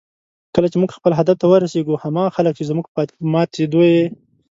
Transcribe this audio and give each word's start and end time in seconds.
کله 0.55 0.67
چې 0.71 0.77
موږ 0.81 0.91
خپل 0.97 1.11
هدف 1.19 1.35
ته 1.41 1.45
ورسېږو، 1.49 2.01
هماغه 2.03 2.33
خلک 2.35 2.53
چې 2.57 2.67
زموږ 2.69 2.85
په 2.95 3.01
ماتېدو 3.33 3.81
یې 3.93 4.03